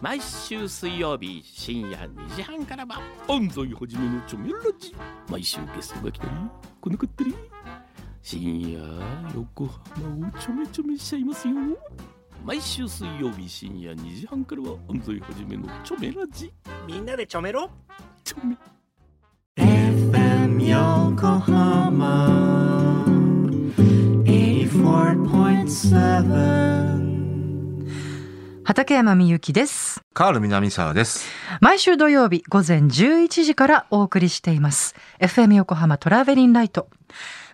[0.00, 4.96] 毎週水曜日深夜2時半からは安西はじめのチョメラジ。
[5.28, 6.30] 毎週ゲストが来たり
[6.80, 7.34] 来なかったり。
[8.22, 8.80] 深夜
[9.34, 11.54] 横浜をちょめちょめしちゃいますよ。
[12.46, 16.50] 毎週水曜日深夜2時半からは安西はじめのチョメラジ。
[16.86, 17.68] みんなでちょめろ。
[18.24, 18.56] チョメ。
[19.58, 23.04] FM 横浜
[24.24, 27.09] 84.7
[28.70, 30.00] 畠山みゆきです。
[30.14, 31.28] カール南沢です。
[31.60, 34.94] 毎週土曜日午前11時からお送りしています。
[35.18, 36.88] FM 横浜トラベリンライト。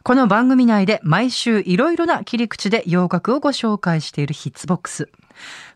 [0.02, 5.08] この番組内で毎週いろいろな切り口で洋楽をご紹介しているヒッツボックス。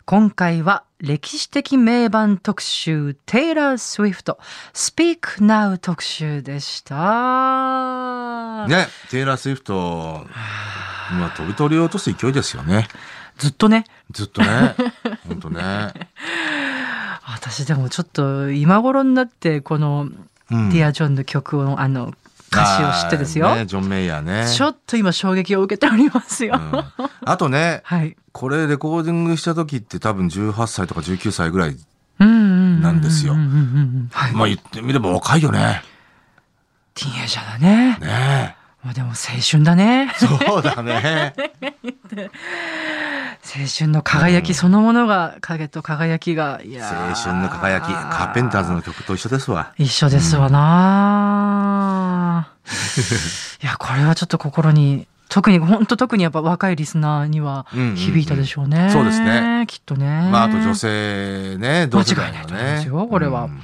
[0.04, 4.38] 今回は歴史的名盤特集テイラー・スウィフト
[4.74, 8.66] Speak Now 特集でした。
[8.68, 10.26] ね、テイラー・スウィフト、
[11.10, 12.88] 今飛び取り落とす勢いですよね。
[13.40, 14.74] ずっとね、ずっとね。
[15.26, 15.92] ほんとね。
[17.24, 20.08] 私でもちょっと今頃になってこの
[20.50, 22.12] うんディア・ジョンの曲をあの
[22.52, 23.54] 歌詞を知ってですよ。
[23.54, 24.46] ね、ジョン・メイヤーね。
[24.46, 26.60] ちょっと今衝撃を受けておりますよ。
[26.60, 26.84] うん
[27.24, 28.16] あとね、はい。
[28.32, 31.76] これレコーディングした時って多分18歳とか19歳ぐらい。
[32.18, 33.34] なんですよ。
[33.34, 35.82] まあ言ってみれば若いよね。
[36.94, 37.98] ティーンエイジャーだね。
[38.00, 39.14] ねまあでも青
[39.48, 40.10] 春だね。
[40.16, 41.34] そうだね。
[43.42, 49.72] 青春の輝きそのものが、影と輝きが、いやー青春の輝き、カーペンターズの曲と一緒ですわ。
[49.76, 52.48] 一緒ですわな、
[53.62, 58.90] いや、これはちょっと心に、特に、本当特にやっぱ若いリスナーにはうんうんうん響いたでしょうね。
[58.92, 59.64] そうですね。
[59.68, 60.28] きっとね。
[60.30, 62.80] まああと女性ね、同世代の間違いないと思いまね。
[62.82, 63.62] すよこれはうん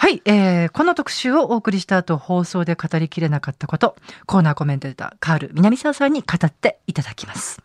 [0.00, 7.62] はい、えー、この特集をお送りした後、放送で語りきれなかったこと、コーナーコメンテーター、カール南沢さんに語っていただきます。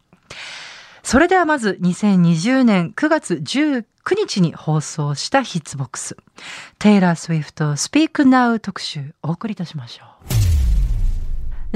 [1.02, 3.86] それではまず、2020年9月19
[4.18, 6.18] 日に放送したヒッツボックス、
[6.78, 10.04] テイラー・スウィフトスピーク・ナウ特集、お送りいたしましょ
[10.52, 10.55] う。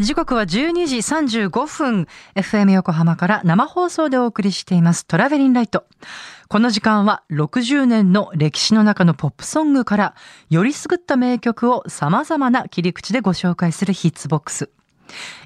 [0.02, 5.83] 時刻は12時35分、FM 横浜から生放送でお送りしていますトラベリンライト。
[6.48, 10.15] この時間は60年の歴史の中のポップソングから
[10.49, 14.70] よりすぐった名曲を様々な切り口でご紹介するヒッツボックス。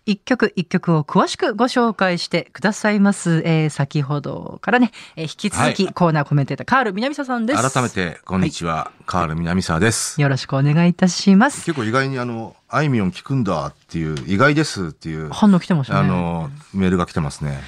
[0.06, 3.42] 一曲一曲を詳しくご紹介してくださいます。
[3.46, 7.72] えー先ほどからね、えー引き続きはいコーナーコメンテーター、カール南沢さんです。
[7.72, 8.92] 改めて、こんにちは。
[9.06, 10.22] カール南沢です。
[10.22, 11.66] よろしくお願いいたします。
[11.66, 16.00] 結構意外にあの、あいみょん聞くんだっていう、意外ですっていう、反応来てましたね。
[16.00, 17.62] あの、メールが来てますね。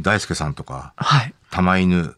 [0.00, 1.34] 大輔さんとか、はい。
[1.50, 2.14] 玉犬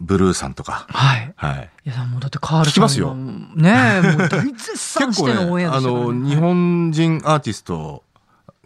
[0.00, 0.86] ブルーさんとか。
[0.88, 1.32] はい。
[1.36, 1.70] はい。
[1.86, 8.02] いや、もうだってカールさん聞きますよのねえ、もう大絶賛してのオンエ ね、あの、日本人アーティスト、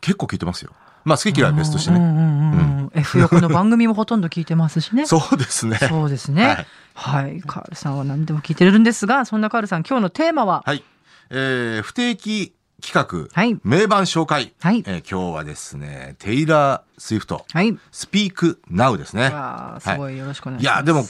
[0.00, 0.72] 結構聞いてますよ。
[1.04, 1.96] まあ好き嫌いは別としてね。
[1.96, 2.90] うんうんうんうん。
[2.94, 5.06] F 横の番組もほとんど聞いてますしね。
[5.06, 5.76] そうですね。
[5.76, 6.66] そうですね。
[6.94, 7.40] はい。
[7.42, 10.82] カールさんは何でも聞いてるんですが、そんなカールさん、今日のテーマは、はい。
[11.30, 13.58] えー、不定期企画、はい。
[13.64, 14.52] 名盤紹介。
[14.60, 17.76] はいえー今日はですね、テイラー・スウィフト、はい。
[17.90, 19.32] スピーク・ナウですね。
[19.80, 20.74] すごいよろしくお願いします。
[20.74, 21.04] いや、でも、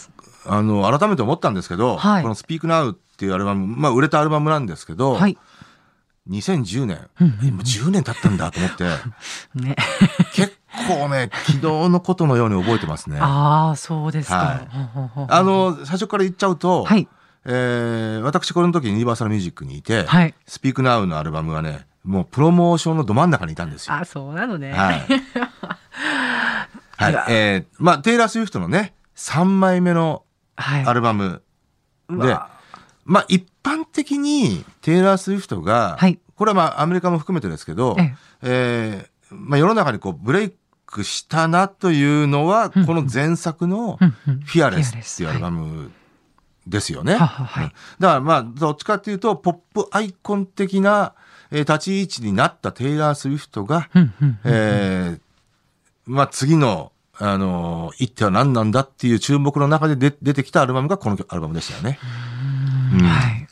[0.47, 5.37] あの、改めて思ったんですけど、はいこの Speak Now っていうアルバム、まあ、売れたアルバムなんですけど、はい。
[6.28, 8.84] 2010年、うんうんうんえもう10年経ったんだと思って、
[9.55, 9.77] ね。
[10.34, 10.56] 結
[10.87, 13.19] 構ね、昨日のことのように覚えてますね。
[13.21, 14.37] あああ、そうですか。
[14.37, 17.09] はいほんほんほんほんの、最初から言っちゃうと、はい。
[17.44, 20.34] えー私この時ユニバーサルミュージックにいて、はい。
[20.47, 23.94] Speak Now のアルバムがね、もうプロモーションのど真ん中にいたんですよ。
[23.94, 24.72] あ、そうなのね。
[24.72, 25.06] はい。
[26.99, 27.25] はい。
[27.28, 30.25] えーまあ、テイラー・スウィフトのね、3枚目の
[30.56, 30.84] はい。
[30.84, 31.43] アルバム
[32.11, 32.37] で、
[33.05, 36.19] まあ一般的にテイラー・スウィフトが、はい。
[36.37, 38.17] これはまあアメリカも含めてですけど、ええ。
[38.43, 40.53] えーまあ世の中にこうブレイ
[40.87, 45.91] クしたなというのは、うんこの前作のフィアレスっていうアルバム
[46.67, 47.12] ですよね。
[47.12, 51.15] だからまあどっちかっていうとポップアイコン的な、
[51.50, 53.91] えー立ち位置になったテイラー・スウィフトが、
[54.45, 55.21] えー
[56.06, 61.99] まあ次のあの一手は何なんだっていう注目の中で出出てきたアルバムがこのアルバムでしたよね。
[62.94, 63.00] うん。
[63.00, 63.48] はい。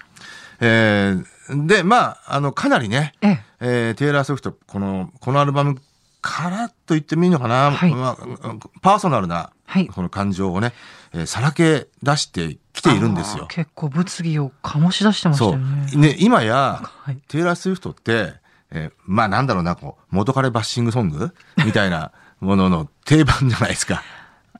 [0.61, 3.45] えーで、まあ、あの、かなりね、ええ。
[3.61, 5.81] えーテイラー・スウィフト、この、このアルバム
[6.21, 10.73] からと言ってもいいのかな、はいまあ、パーソナルな、はいこの感情をね、
[11.13, 13.47] えーさらけ出してきているんですよ。
[13.49, 15.45] 結構物議を醸し出してました。
[15.45, 15.87] よね。
[15.95, 17.19] ね、今や、はい。
[17.29, 18.35] テイラー・スウィフトって、
[18.73, 21.33] えーまあなんだろうな、こう、元彼バッシングソング？
[21.65, 22.11] みたいな
[22.41, 24.03] ものの定番じゃないですか。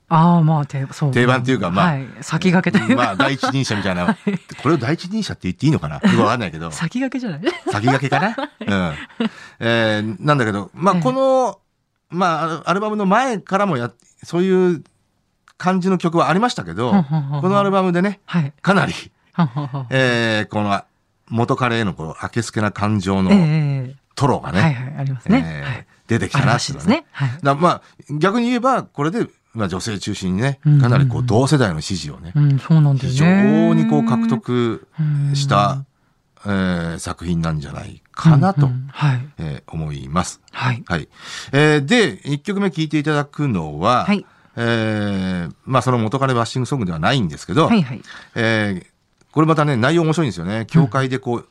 [0.09, 1.11] ああ、まあ、定そう。
[1.13, 2.07] 定番っていうかまあはい。
[2.21, 3.03] 先駆けというか。
[3.05, 4.17] まあ第一人者みたいな。
[4.63, 5.97] これを第一人者って言っていいのかな？
[5.97, 6.71] よくわかんないけど。
[6.73, 7.41] 先駆けじゃない？
[7.73, 8.37] 先駆けかな？
[8.89, 8.95] うん。
[9.61, 11.59] えーなんだけど、まあ、ええこの、
[12.11, 13.91] まあ、アルバムの前からもや、
[14.23, 14.85] そういう
[15.59, 16.93] 感じの曲はありましたけど、
[17.41, 18.53] このアルバムでね、はい。
[18.63, 18.93] かなり、
[19.91, 20.83] えーこの
[21.29, 23.35] 元彼へのこう、あけすけな感情のえ
[23.91, 25.43] えトロがね、はいはい、ありますね。
[25.45, 27.05] えーはい出てきたなっていうのはしいですね。
[27.11, 27.31] はい。
[27.43, 27.83] だまあ、
[28.21, 29.27] 逆に言えば、これで、
[29.57, 33.69] まあ女性中心にね、うんかなりこう同世代の支持をね、うん、そうなんだよ非ね。
[33.69, 34.87] 常にこう獲得
[35.35, 35.85] した、
[36.45, 39.29] えー作品なんじゃないかなと、うんうんはい。
[39.39, 40.41] えー思います。
[40.53, 40.85] はい。
[40.87, 41.09] はい。
[41.53, 44.25] えーで、一曲目聴いていただくのは、はい
[44.57, 48.03] えーまあその元彼バッシングソングではないんですけど、はいはい。
[48.35, 48.87] えー
[49.33, 50.65] これまたね、内容面白いんですよね。
[50.67, 51.49] 教会でこう、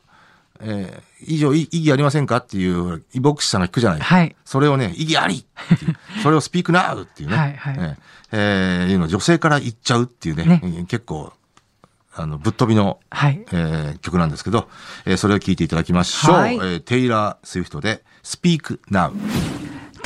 [0.60, 4.16] えー以上い意義ありませんかっていう、イボクシさんが聞くじゃないですか。
[4.16, 4.36] はい。
[4.44, 7.36] それをね、意義ありっていう それをスピークナウっていうね。
[7.36, 7.96] はいはいえー
[8.32, 10.44] えーいうのを女性から言っちゃうっていうね。
[10.44, 11.32] ねえー結構、
[12.14, 13.44] あの、ぶっ飛びの、はい。
[13.50, 14.68] えー曲なんですけど、
[15.06, 16.36] えーそれを聞いていただきましょう。
[16.36, 19.12] はいえーテイラー・スウィフトで、Speak Now。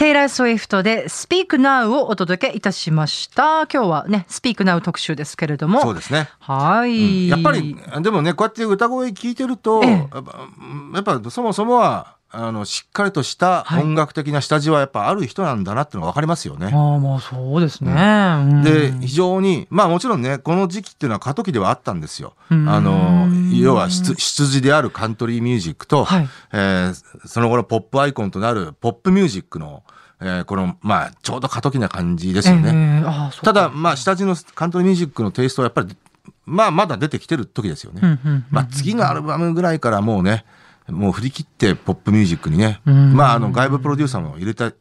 [0.00, 3.66] テイラー・スウィフトで Speak Now をお届けいたしました。
[3.70, 5.82] 今日はね、Speak Now 特集ですけれども。
[5.82, 6.30] そうですね。
[6.38, 16.66] はい、やっぱり、でもね、こうやって歌声聞いてると、ええやっぱやっぱそもそもは、あの、しっかりとしたはい音楽的な下地はやっぱある人なんだなっていうのがわかりますよね。
[16.72, 17.92] ああ、まあそうですね。
[17.92, 22.34] うんで、非常に、まあもちろんね、この時期っていうのは過渡期ではあったんですよ。
[22.50, 26.94] うんあの、要は出出自であるカントリーミュージックと、はいえー
[27.26, 29.82] その後のポップアイコンとなるポップミュージックの、
[30.20, 32.70] えーこの、まあちょうど過渡期な感じですよね。
[32.72, 35.96] ええああただ、まあ下地のカントリーミュージックのテイストはやっぱり、
[36.46, 38.20] まあまだ出てきてる時ですよね。
[38.50, 40.44] まあ次のアルバムぐらいからもうね、
[40.90, 44.74] もう振り切ってポップミュージックにね、うんまああの外部プロデューサーも入れた、入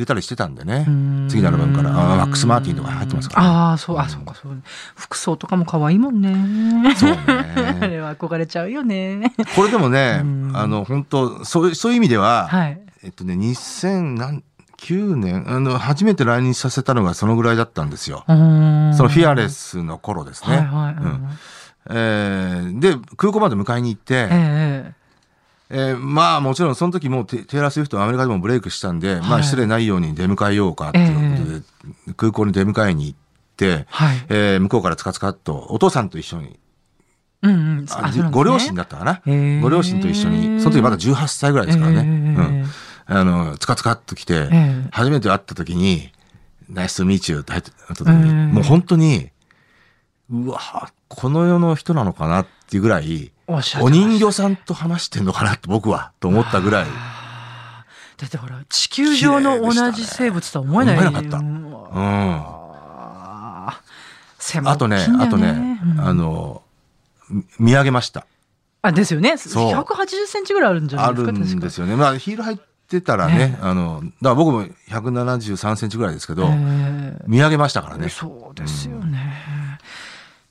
[0.00, 3.48] れたりしてたんでねん、次のアルバムから、あマックス・マーティンとか入ってますから、ね。
[3.48, 4.62] ああ、そう、あ、そうか、そう。
[4.94, 6.94] 服装とかも可愛いもんね。
[6.96, 7.88] そうあね。
[7.88, 9.32] れは憧れちゃうよね。
[9.54, 12.80] これでもねうん、あの、本当そういう、そういう意味では、はい。
[13.04, 18.24] えっとね、2009年、あの、初めて来日させたのがそのぐらいだったんですよ。
[18.26, 20.56] そのフィアレスの頃ですね。
[20.56, 20.94] はいはい。
[20.94, 21.28] うん
[21.88, 24.92] えーで、空港まで迎えに行って、え
[25.68, 29.40] えーまあもちろんその時もうテテイラー・スウィフトはアメリカでもブレイクしたんで、まはい。
[29.40, 33.18] あ失礼ないように出迎えようかっていうことで、空港に出迎えに行っ
[33.56, 34.26] て、はい。
[34.28, 36.58] えー向こうからつかつかっとお父さんと一緒に、
[37.42, 37.84] うんうん。
[37.84, 38.30] ね。
[38.30, 39.60] ご両親だったかな、へー。
[39.60, 41.98] ご両親と一緒に、その時まだ18歳ぐらいですからね。
[41.98, 42.06] えー
[42.38, 42.66] うん。
[43.08, 44.88] あの、つかつかっと来て、ええ。
[44.90, 46.10] 初めて会った時に、
[46.68, 49.30] ナイスミーチューって入ってた時に、ええもう本当に、
[50.30, 53.32] うわこの世の人なのかなっていうぐらい、
[53.80, 56.86] お人形さんと話してんのかなって僕は、と思ったぐらい。
[58.16, 60.98] だってほら、地球上の同じ生物とは思えない。
[60.98, 62.00] 思えなかったうんう
[64.62, 64.68] ん。
[64.68, 66.62] あとねあとね、うんあの、
[67.28, 68.26] み見上げました。
[68.82, 69.36] あ、ですよね。
[69.36, 71.32] そう180センチぐらいあるんじゃないあですか。
[71.32, 71.86] るんですよ。
[71.86, 71.96] よね。
[71.96, 72.58] まあ、ヒール入っ
[72.88, 78.08] てたらねね、あの、だから僕も173センチぐらいですけど、え見上げましたからね。
[78.08, 79.34] そうですよね。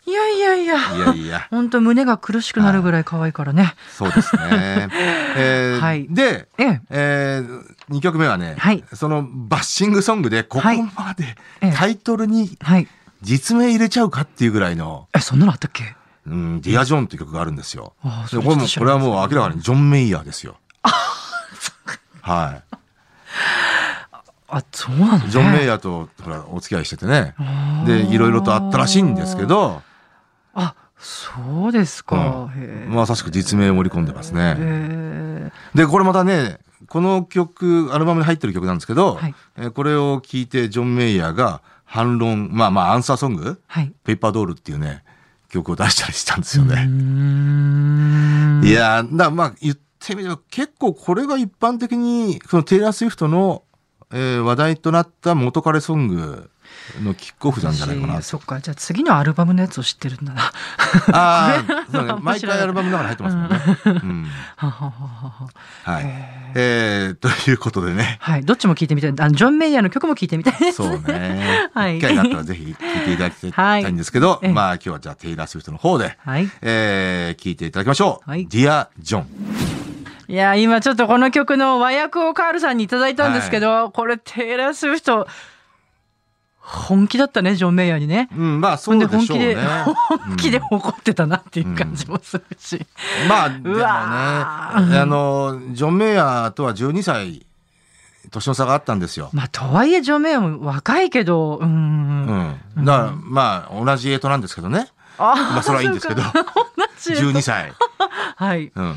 [0.07, 0.75] いやいやいや。
[0.95, 3.73] いやいや、本当胸が苦しくなるぐらい可愛いからね。
[3.91, 4.41] そうですね。
[5.37, 6.81] えーはいで、ええ。
[6.89, 12.87] えー、2曲目はね、はいそのバッシングソングでここはいまでええタイトルにはい。
[13.21, 15.95] 実名入れちゃうかっていうぐらいの、え、そんなのあったっけ？
[16.27, 17.93] うん、ディア・ジョンっていう曲があるんですよ。
[18.03, 20.57] あこれもこれはもう明らかにジョン・メイヤーですよ。
[22.21, 22.75] はい。
[24.47, 25.25] あ、そうなのね。
[25.29, 27.35] ジョン・メイヤーとほらお付き合いしててね。
[27.85, 29.43] で、いろいろとあったらしいんですけ。
[29.43, 29.94] ど、あ、
[30.97, 32.49] そうですか。
[32.87, 34.55] まさしく実名を盛り込んでますね。
[34.57, 43.93] へで、これまたね、この曲、アルバムに入ってる曲なんですけど、はいえーこれを聞いてジョン・メイヤーが反論、まあまあアンサーソング、はい。
[44.03, 45.03] ペーパードールっていうね、
[45.49, 46.85] 曲を出したりしたんですよね。
[46.85, 53.63] んいやー、だまあ言ってみれば結構これが一般的に、そのテイラー・スウィフトの、
[54.11, 56.49] えー話題となった元彼ソング
[57.03, 58.27] のキックオフなんじゃないかな私。
[58.27, 58.59] そっか。
[58.59, 60.41] じゃあ次のアルバムのやつを知ってるんだな。
[61.11, 63.59] ああ、 そうね毎回アルバムの中に入ってますもんね。
[63.85, 65.49] うんはははは
[65.83, 66.05] ははい。
[66.55, 68.17] えー、ということでね。
[68.21, 68.43] はい。
[68.43, 69.13] どっちも聞いてみたい。
[69.17, 70.77] あのジョン・メイヤーの曲も聞いてみたいです。
[70.77, 71.69] そうね。
[71.73, 76.49] はい機会があったらぜひ聴いていただきたはいいんですけど、ええまあ今日はじゃあテイラー・スウィフトの方で、はい。
[76.61, 78.29] えー、聴いていただきましょう。
[78.29, 79.75] はい Dear John。
[80.27, 85.27] いや、今ちょっとこの曲の和訳をカールさんにいただいたんですけど、これテイラー・スウィフト、
[86.67, 88.27] 本気だったね、ジョン・メイヤーにね。
[88.35, 89.55] うん、まあそうでしょうね。
[89.55, 92.83] 本気でうん怒ってたなっていう感じもするし。
[93.29, 97.45] まあ、でもね、あの、ジョン・メイヤーとは12歳、
[98.31, 99.29] 年の差があったんですよ。
[99.31, 101.65] まあ、とはいえ、ジョン・メイヤーも若いけど、うー。
[101.65, 102.59] うんん。
[102.83, 104.87] だから、まあ、同じエイトなんですけどね。
[105.19, 106.45] あまあ、それはいいんですけど、そうか
[106.75, 107.73] 同じ12歳。
[108.35, 108.71] はい。
[108.73, 108.95] うん。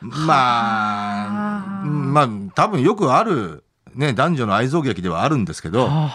[0.00, 3.64] まあ、まあ、多分よくある、
[3.94, 6.12] ね、男女の愛憎劇ではあるんですけど、ま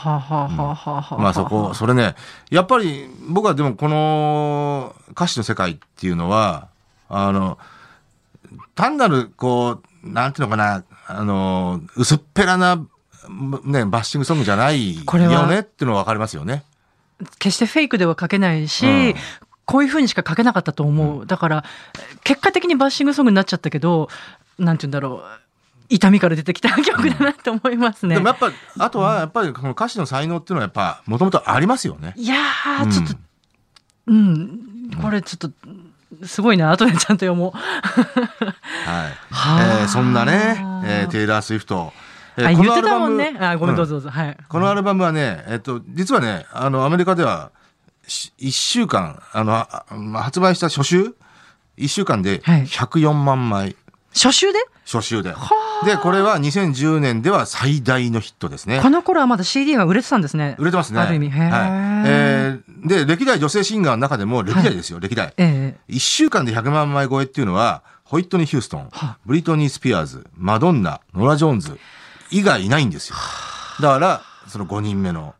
[1.30, 2.15] あそこ、それね、
[2.50, 6.68] やっぱり僕はでもこの歌詞の世界っていうのは、
[7.10, 7.58] あの、
[8.75, 12.77] 単なるこう、なんていうのかな、あの、薄っぺらな、
[13.63, 16.63] ね、バッシングソングじゃないよねっていうのはわかりますよね。
[17.39, 19.15] 決してフェイクでは書けないし、うん
[19.65, 21.25] こういうふうにしか書けなかったと思う。
[21.25, 21.63] だから、
[22.24, 24.10] 結果的にバッシングソングになっちゃったけど、
[24.60, 25.43] なんて言うんだろう。
[25.90, 28.16] 痛みから出てきた曲だなって思いますね。
[28.16, 32.13] でもやっぱ、あとはやっぱりこの歌詞の才能っていうのはやっぱ、もともとありますよね。
[32.16, 33.16] いやー、うんちょっと、
[34.08, 35.52] うん、これちょっ
[36.20, 36.72] と、すごいな。
[36.72, 37.52] 後でちゃんと読もう。
[37.52, 38.54] はい。
[38.86, 41.92] はあえーそんなね、えーテイラー・スウィフト。
[42.38, 43.38] えーあ、言ってこのアルバムたもんね。
[43.40, 44.10] あ、ごめん、どううんぞどうぞ。
[44.10, 44.38] はい。
[44.48, 47.52] このアルバムはね、えっと、実はね、あの、アメリカでは、
[48.08, 51.16] し一週間、あの、あまあ発売した初週、
[51.78, 53.75] 一週間ではい104万枚、
[54.13, 54.60] 初週で？
[54.86, 55.34] 初週で。
[55.86, 58.89] で、これは2010年では最大のヒットですねこ。
[58.89, 60.55] の頃はまだ CD が売れてたんですね。
[60.60, 61.00] 売れてますね。
[61.00, 61.29] ある意味。
[61.29, 61.50] はい。
[62.05, 65.34] えーで、歴代女性シンガーの中でも、歴代ですよ、歴代。
[65.38, 71.79] ええ一週間で100万枚超えっていうのは、ホイットニー・ヒューストンは、ブリトニー・スピアーズ、マドンナ、ノラ・ジョーンズ
[72.29, 73.15] 以外いないんですよ。
[73.82, 75.34] だから、その5人目の、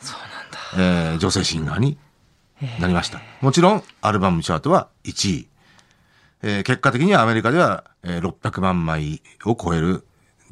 [0.00, 1.12] そうなんだ。
[1.12, 1.96] えー女性シンガーに
[2.80, 3.20] なりました。
[3.40, 5.48] もちろん、アルバムチャートは1位。
[6.46, 10.04] えー結果的にはアメリカでは、えー600万枚を超える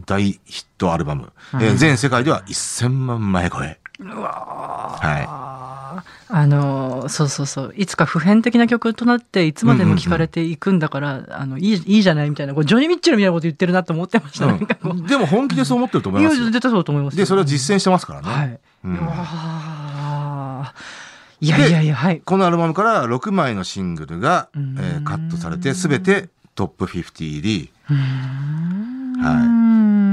[0.07, 1.33] 大ヒットアルバム。
[1.55, 3.79] えー全世界では1000万枚超え。
[4.01, 6.13] はあー。
[6.35, 7.75] あのそうそうそう。
[7.77, 14.59] いつか普遍的な曲となっていつまでも聴かれていくんだから、あのいいいいじゃないみたいなこうジョニー・ミッチェルみたいなこと言ってるなと思ってました、う。
[14.83, 16.47] うん、でも本気でそう思ってると思いいますよ。
[16.47, 18.29] や絶対そうだと思いますで、それを実践してますからね。
[18.29, 18.97] はい、うん。
[18.97, 21.02] うわー
[21.43, 22.21] いやいやいやはい。
[22.21, 24.77] このアルバムから6枚のシングルが、えうん。
[24.79, 27.71] ーカットされて、すべてトップ50入り。
[27.87, 27.95] は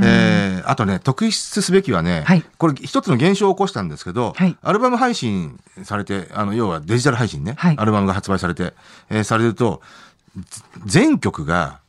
[0.02, 0.06] い。
[0.06, 2.44] えーあとね、特筆すべきはね、はい。
[2.60, 4.56] これ一つの現象を起こしたんですけど、はい。
[4.62, 7.76] アルバム配信されて、あの、要はデジタル配信ね、はい。
[7.78, 8.74] アルバムが発売されて、
[9.10, 9.82] えーされると、
[10.36, 11.80] ず全曲が、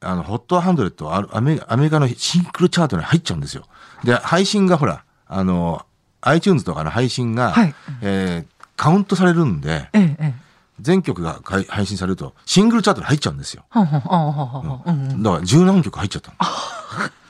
[0.00, 3.64] あの、ホットハンドレットアメアメリカのシングルチャートに入っちゃうんですよ。
[4.04, 5.84] で、配信がほら、あの、
[6.28, 10.34] iTunes とかの配信が、はいえーカウントされるんで、ええええ
[10.80, 11.38] 全曲が
[11.68, 13.62] 配信されると、シングルチャートに入っちゃうんですよ。
[15.22, 16.36] だから十何曲入っちゃったの。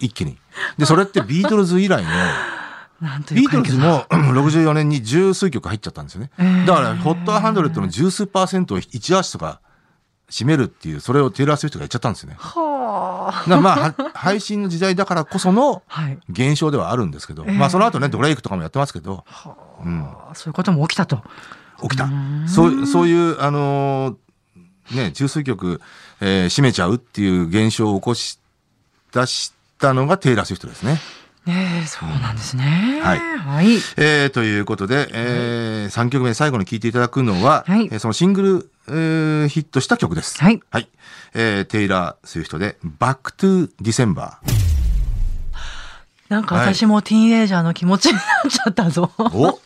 [0.01, 0.39] 一気に。
[0.79, 2.09] で、それってビートルズ以来の、
[3.33, 6.31] ビートルズも64年に十数曲入っちゃったんですよね。
[6.39, 12.37] えーだから、ホットハンドレットの十数パーセントを1アーティストが占めるっていう、それをテイラー・スウィフトが言っちゃったんですよね。
[12.39, 13.61] はあ。
[13.61, 16.19] まあ、は配信の時代だからこそのはい。
[16.31, 19.25] 現象ではあるんですけど、えーまあその後ね、ドレイクとかもやってますけど、
[19.85, 21.23] うん、そういうことも起きたと。
[21.83, 22.09] 起きた。
[22.47, 25.81] そう、そういう、あのーね、十数曲、
[26.21, 28.39] えー占めちゃうっていう現象を起こし
[29.13, 31.01] 出したのがテイラー・スウィフトですね。
[31.47, 33.01] ねえそうなんですね。
[33.03, 33.19] はい。
[33.19, 33.67] はい。
[33.99, 37.87] えーということで、え3曲目最後に聴いていただくのは、はい。
[37.87, 40.39] えーそのシングル、えーヒットした曲です。
[40.43, 40.89] はいはい。
[41.35, 44.55] えーテイラー・スウィフトで、 Back to December。
[46.29, 49.11] なんか私もティーンエイジャーの気持ちになっちゃったぞ。
[49.19, 49.61] おテ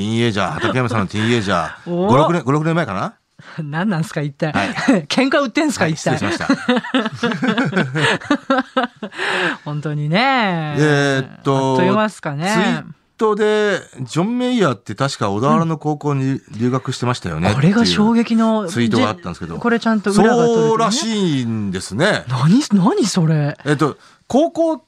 [0.00, 1.90] ィーンエイジャー、畠山さんのティーンエイジャー。
[1.90, 3.14] お5、6年、5、6年前かな？
[3.62, 4.52] 何なんすか一体。
[4.52, 4.68] はい
[5.06, 6.18] 喧嘩売ってんすかはい、一体。
[9.64, 10.74] 本当にね。
[10.78, 12.84] えーっとツイねー。
[13.18, 17.52] トで、ジョン・メイヤーって確か小田原の高校に留学してましたよね。
[17.52, 19.54] これが衝撃撃のツイートがあったんですけど。
[19.54, 21.94] じこれちゃんと裏がそうらしいんです。
[21.94, 22.24] ね。
[22.28, 23.56] 何何それ？
[23.64, 23.96] えっと、
[24.26, 24.84] 高校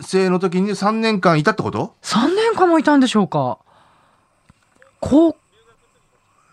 [0.00, 3.58] 生の時に3年間いたってこと？3年間もいたんでしょうか。
[5.00, 5.36] こう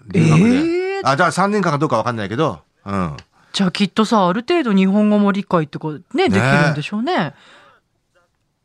[0.07, 0.45] 留学で。
[0.45, 1.01] えー？
[1.03, 3.17] あ、だから3年間かどうかわかんないけど、うん。
[3.51, 6.29] じゃあきっとさある程度日本語も理解ってことね。
[6.29, 7.33] できるんでしょうね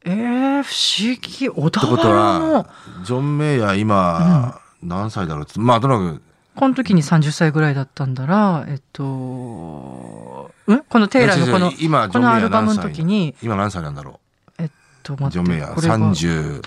[0.06, 1.48] えー、不思議。
[1.48, 2.66] 小田ってことは、
[3.04, 5.44] ジョン・メイヤー今、何歳だろう？
[5.44, 6.22] ってまあ、とにかく、
[6.56, 10.84] この時に30歳ぐらいだったんだらえっとん？
[10.88, 13.34] このテイラーのこの今、ジこのアルバムの時に。
[13.42, 14.20] 今何歳なんだろ
[14.58, 14.70] えっ
[15.02, 15.16] とう。
[15.16, 16.62] 待ってジョン・メイヤーこれが30、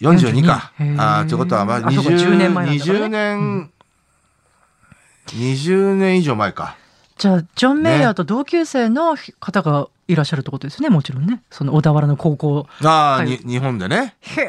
[0.00, 0.72] 42か。
[0.78, 1.00] 42へー。
[1.00, 2.72] ああ、ということは、まあ、あそうか10年前ね。
[2.72, 3.70] 20年、
[5.26, 6.76] 20年以上前か。
[7.18, 10.88] じゃあジョン・メイヤーと同級生の方がいらっしゃるってことですね。
[10.88, 11.42] もちろんね。
[11.50, 12.66] その小田原の高校。
[12.82, 13.28] ああ、はい。
[13.28, 14.16] に日本でね。
[14.20, 14.40] へ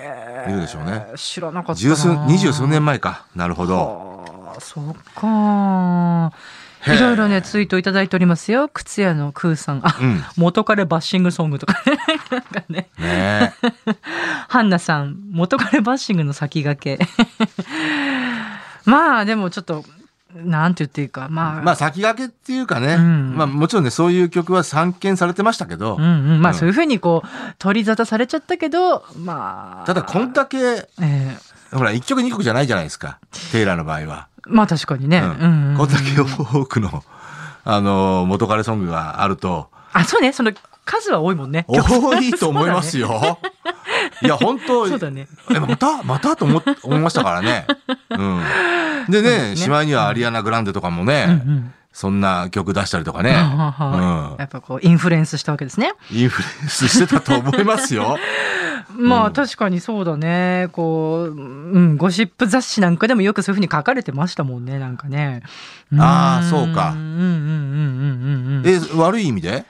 [0.48, 0.50] え。
[0.50, 1.08] いるでしょうね。
[1.16, 1.90] 知らなかったな。
[1.90, 3.26] 十数、二十数年前か。
[3.36, 3.76] なるほど。
[3.76, 6.32] はあそうか。
[6.88, 8.70] いろいろねツイートいただいておりますよ。
[8.70, 9.82] 靴屋のクーさん。
[9.86, 10.24] あ、うん。
[10.38, 11.98] 元彼バッシングソングとかね。
[12.32, 12.90] なんかね。
[12.98, 13.94] ねえ。
[14.48, 17.06] ハンナさん元彼バッシングの先駆け。
[18.90, 19.84] まあでもちょっと
[20.36, 23.36] なんて言っていいか、まあ、まあ先駆けっていうかね、うん。
[23.36, 26.06] まあもちろんね、そういう曲は散見されてましたけど、うんう
[26.38, 26.58] ん、まあうん。
[26.58, 29.86] そういうふうにこう、取り沙汰されちゃったけど、まあ。
[29.86, 31.38] ただこんだけ、ええ。
[31.76, 33.20] ほら、一曲二曲じゃないじゃないですか、
[33.52, 34.28] テイラーの場合は。
[34.46, 35.20] まあ確かにね。
[35.20, 35.78] ううんんうんうん。
[35.78, 37.04] こんだけ多くの、
[37.64, 40.32] あの、元彼ソングがあると、あ、そうね。
[40.32, 40.52] その
[40.90, 41.66] 数は多いもんね。
[41.68, 43.38] 多いと思いますよ。
[44.24, 45.28] いや、本当そうだね。
[45.54, 47.68] え、またまたと思っ思いましたからね。
[48.10, 48.42] うん。
[49.10, 55.92] でね、しまいにはアリアナ・グランデとかもね、うんうんそんな曲出したりとかね、 やっぱこう、インフルエンスしたわけですね。
[56.12, 58.18] インフルエンスしてたと思いますよ。
[58.96, 60.70] まあうん確かにそうだね。
[60.72, 65.42] こう、うん、ゴシップ雑誌なんかでもよくそういうふうに書かれてましたもんね、なんかね。
[65.98, 68.00] あーそうかうんうんうんうん
[68.54, 68.64] うんうん。
[68.66, 69.66] え、悪い意味で？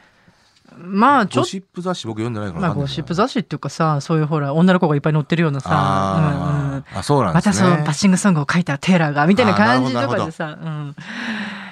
[0.82, 7.58] まあちょっと、ゴシップ雑誌僕読んでないからまあゴシップ雑誌っていうかさ、そういうほら、女の子がいっぱい載ってるようなさ、うんうんあそうなんでますたね。
[7.58, 10.96] そのバッシングソングを書いたテーラーが、みたいな感じとかでさ、うん。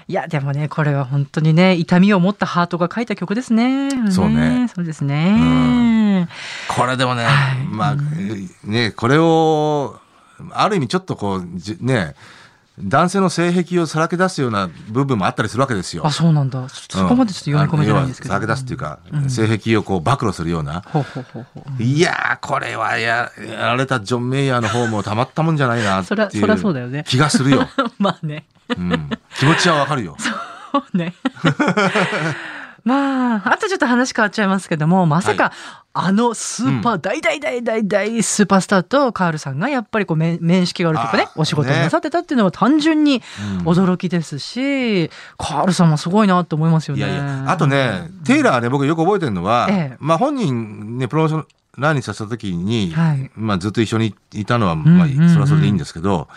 [0.09, 3.89] いや、でもね、これは本当にね、痛みを持ったハートが書いた曲ですね。
[4.11, 6.27] そうねそうですね。
[6.69, 7.95] これでもね、はいまあ、
[8.63, 9.99] ね、これを、
[10.51, 12.15] ある意味ちょっとこう、じね、
[12.79, 16.05] 男性の性癖をさらけ出すような部分もあったりするわけですよ。
[16.05, 16.69] あ、そうなんだ。
[16.69, 18.33] そこまでちょっと読み込めてないんですけど。
[18.33, 20.81] さらけ出すっていうか、うん性癖をこう暴露するような。
[20.81, 21.83] ほうほうほうほう。
[21.83, 27.67] いやー、これはややられたジョン・メイヤーの方もたまったもんじゃないなってそりゃそりゃそうだよねいう気がするよ。
[27.97, 28.45] まあね。
[28.77, 30.15] うん、気持ちはわかるよ。
[30.19, 31.15] そうね。
[32.87, 35.51] まあ、あとちょっと話変わっちゃいますけども、まさか、
[35.99, 43.23] あのスーパー大大大大大スーパースターとカールさんがやっぱりこう面面識があるとかねあ、ーお仕事をなさってたっていうのは単純に
[43.61, 43.67] うん。
[43.67, 47.03] 驚きですし、カールさんもすごいなと思いますよね。
[47.03, 49.97] いやいや、あとね、テイラーね、僕よく覚えてるのは、ええ。
[49.99, 53.31] まあ本人ね、プロモーションランにさせた時に、はい。
[53.35, 56.27] まあずっと一緒にいたのは、んまあそれはそれでいいんですけど、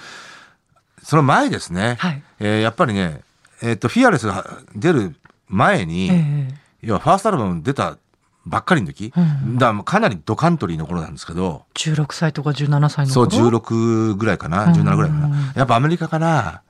[1.03, 2.23] その前ですね、はい。
[2.41, 3.21] えーやっぱりね、
[3.63, 5.15] えっ、と、フィアレスが出る
[5.49, 6.49] 前に、え。
[6.83, 7.99] 要はファーストアルバム出た
[8.47, 15.53] ばっかりの時、うんだからかなりドカントリーの頃なんですけど、え16歳とか17歳のそう、頃16ぐらいかな、うん17ぐらいかな。
[15.55, 16.63] やっぱアメリカから、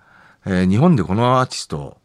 [0.47, 1.99] えー日本でこのアーティスト、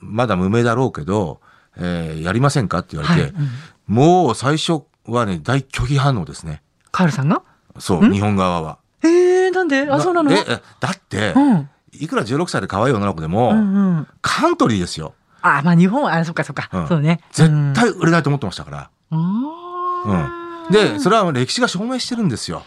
[0.00, 1.40] まだ無名だろうけど、
[1.76, 3.48] えーやりませんかって言われて、はいうん
[3.86, 6.62] もう最初はね、大拒否反応ですね。
[6.92, 7.42] カールさんが？
[7.80, 8.78] そう、日本側は。
[9.02, 9.88] ええなんで？
[9.90, 10.30] あ、そうなの？
[10.32, 11.68] え、えだって、うん。
[11.92, 13.56] いくら16歳で可愛い女の子でも、うん
[13.96, 14.06] うん。
[14.22, 15.14] カントリーですよ。
[15.42, 16.68] あ、まあ日本は、あ、そっかそっか。
[16.72, 17.20] うんそうね。
[17.32, 18.90] 絶対売れないと思ってましたから。
[19.10, 20.04] うん。
[20.04, 20.72] うん。
[20.72, 22.62] で、それは歴史が証明してるんですよ。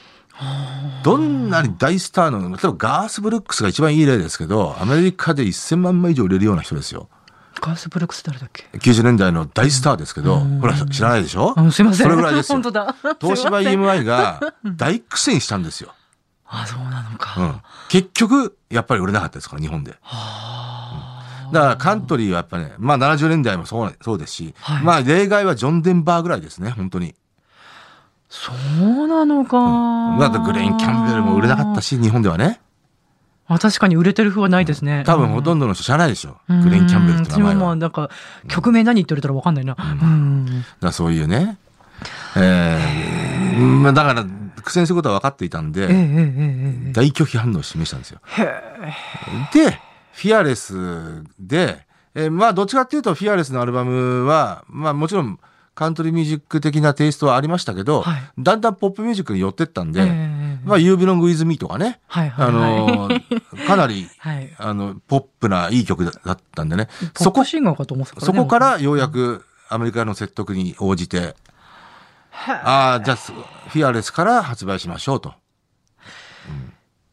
[1.03, 7.08] どんなに大スターの、例えばガース・ブルックスが一番いい例ですけど、アメリカで1000万枚以上売れるような人ですよ。
[7.62, 11.53] ガースブルックス誰だっけ？90年代の大スターですけど、うんほら、知らないでしょ？
[11.56, 12.08] うん、すいません。
[12.08, 12.95] それぐらいですよ本当だ。
[13.21, 15.93] 東芝 EMI が大苦戦したんですよ。
[16.47, 17.63] あ、そうなのうんか。。
[17.89, 19.95] 結局、やっぱり売れなかったですから、日本で。
[20.01, 20.72] は
[21.51, 27.15] だからカントリーはやっぱね、まあ70年代もそうそうですし、はいまあ例外はジョン・デンバーぐらいですね、本当に。
[28.29, 28.51] そ
[28.82, 30.17] うなのか。
[30.19, 32.60] だってグレイン・キャンベルも売れなかったし、日本ではね。
[33.47, 35.03] あ、確かに売れてる風はないですね。
[35.06, 36.38] 多分ほとんどの人知らないでしょ。
[36.47, 38.10] グレイン・キャンベルって名前うんまあなんか、
[38.47, 39.75] 曲名何言ってるらわかんないな。
[39.77, 40.65] うん。
[40.79, 41.58] らそういうね。
[42.36, 43.23] えー
[43.84, 44.25] まあだから
[44.63, 48.19] 苦戦することは分かっていたんで、ええ大拒否反応を示したんですよ。
[49.53, 49.79] で、
[50.13, 55.39] フィアレスで、えーまあどっちかっていうとフィアレスのアルバムは、まあもちろん
[55.76, 62.97] カントリーミュージック的なテイストはありましたけど、はいだんだんポップミュージックに寄ってったんで、ええまあ You Belong With Me とかね、はいはいあはい。
[62.97, 64.54] のーかなり、 はい。
[64.58, 71.36] あの、ポップないい曲だだったんでね、そこシンガーかと思ってたそこからようやくアメリカの説得に応じて、
[72.45, 75.34] ああ、じゃあ、フィアレスから発売しましょうと。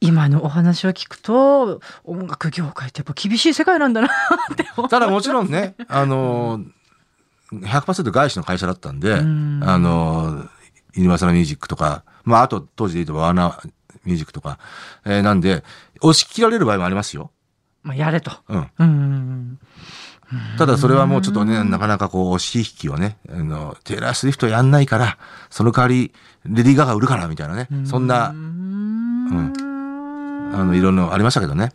[0.00, 4.08] 今のお話を聞くと、音楽業界ってやっぱ厳しい世界なんだな
[4.52, 4.64] って。
[4.88, 10.48] ただもちろんね、あのー、100%外資の会社だったんで、んあのー、
[10.94, 13.70] ユニバーサルミュージックとか、まあ、あと当時で言うとワーナー
[14.04, 14.58] ミュージックとか、
[15.04, 15.64] えーなんで、
[16.00, 17.30] 押し切られる場合もありますよ。
[17.82, 18.32] まあ、やれと。
[18.48, 18.70] うん。
[18.78, 19.58] うん。
[20.58, 25.18] ただそれはもうちょっとね、なかなかこう、押し引きをね、あの、テイラー・スウィフトやんないから、
[25.50, 26.12] その代わり、
[26.46, 27.68] レディー・ガガ売るから、みたいなね。
[27.84, 29.69] そんなう、ん
[30.52, 31.72] あの、いろんなありましたけどね。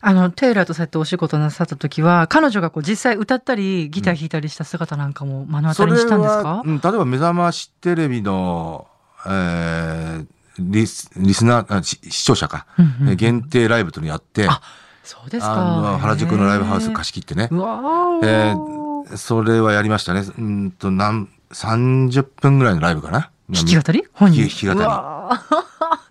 [0.00, 8.86] あの、テイラーとそうやってお仕事なさった時は、彼女がこう実際歌ったり、ギター弾いたりした姿なんかも目の当たりにしたんですか、うん、例えば目覚ましテレビの、
[9.26, 14.60] えーリスリスナー視聴者か、うんうん限定ライブというのやって、あ
[15.02, 15.64] そうですあか。
[15.90, 20.22] の原宿のライブハウス貸し切ってねう、わーえーそれはやりましたね。
[20.38, 23.30] うんと、なん、30分ぐらいのライブかな。
[23.50, 24.04] 弾き語り？
[24.12, 24.42] 本人。
[24.42, 24.78] 弾き語り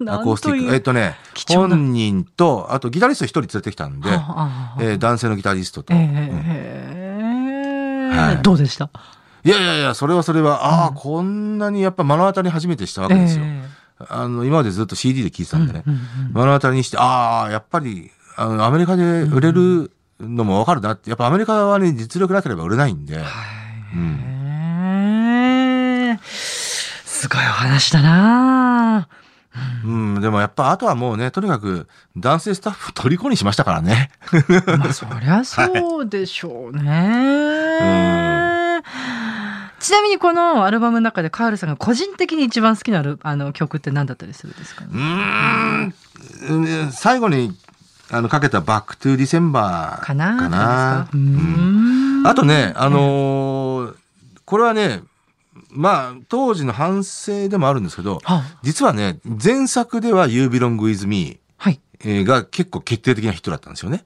[0.10, 0.74] アコースティック。
[0.76, 1.16] えっとね、
[1.50, 4.84] 本人と、あとギタリスト一人連れてきたんで、はあはあはあ。
[4.84, 5.94] えー男性のギタリストと。
[5.94, 6.06] えうん。
[6.46, 8.42] えはい。
[8.42, 8.90] どうでした？
[9.46, 13.44] いやいやいや、それはそれは、ああ、こんなにやっぱ目の当たり初めてしたわけですよ。
[13.46, 13.64] え
[14.10, 15.84] あの、今までずっと CD で聴いてたんでね。
[15.86, 16.00] うんうん
[16.34, 23.18] 目の当たりにして、ああ、やっぱり、あの、アメリカで売れるのもわかるなって、やっぱアメリカはね、実力なければ売れないんで。
[23.94, 24.20] うん。
[24.88, 29.08] へえすごいお話だな
[29.86, 31.88] うん、でもやっぱ、あとはもうね、とにかく、
[32.18, 34.10] 男性スタッフを虜にしましたからね。
[34.80, 38.82] まあそりゃそうでしょうね。
[39.80, 44.90] ちなみにこのアルバムの中でカールさんが個人的に一番好きなるあの曲って何だったりするんですかね？
[44.94, 45.94] うーん、
[46.50, 46.92] うん。
[46.92, 47.56] 最後に、
[48.10, 50.38] あの、かけた Back to December かな？
[50.38, 51.08] かな。
[51.14, 52.26] うーん。
[52.26, 53.94] あとね、あのー
[54.46, 55.02] これはね、
[55.76, 61.40] まあ、当時の反省でもあるんですけど、は実はね、前作では You Belong With Me
[62.24, 64.06] が結構決定的なヒットだったんですよね。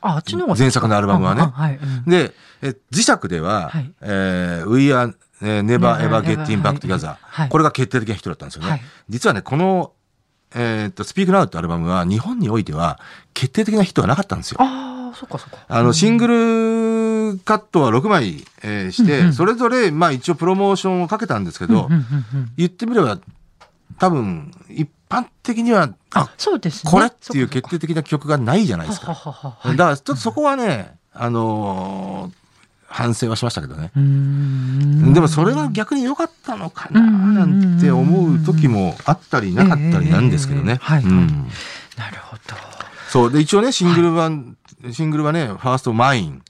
[0.00, 1.76] あ、あっちの方が前作のアルバムはねああはい。
[1.76, 8.70] うんで、え自作では、はいえー We Are えー Never Ever Getting Back Together、はいこれが決定的なヒットだったんですよね。
[8.70, 9.92] はい実はね、この、
[10.54, 13.00] えーっと、Speak Now ってアルバムは日本においては
[13.32, 14.58] 決定的なヒットはなかったんですよ。
[14.60, 15.58] ああ、そっかそっか。
[15.68, 16.34] あの、シングル
[17.44, 23.18] カットは6枚、えーして、うんうんそれぞれ、まあ一応プロモーションをかけたんですけど、うんうんうんうん言ってみれば、
[23.98, 26.90] 多分、一般的には、ああ、、そうですね。
[26.90, 29.06] これっていう決定的な曲がないじゃないですか。
[29.06, 32.44] かはははははいだから、ちょっとそこはね、あのー
[32.86, 33.90] 反省はしましたけどね。
[35.12, 40.78] でもそれが逆に良かったのかななんて思う時もあったりなかったりなんですけどね。
[40.86, 41.10] なる
[42.22, 42.40] ほど。
[43.10, 43.32] そう。
[43.32, 44.30] で、一応ね、シングルは、
[44.92, 46.42] シングルはね、ファースト Mine、